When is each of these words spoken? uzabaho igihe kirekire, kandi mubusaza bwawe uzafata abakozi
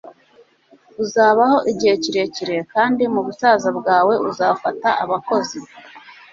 uzabaho 1.03 1.57
igihe 1.71 1.93
kirekire, 2.03 2.57
kandi 2.73 3.01
mubusaza 3.13 3.69
bwawe 3.79 4.13
uzafata 4.29 4.89
abakozi 5.03 5.59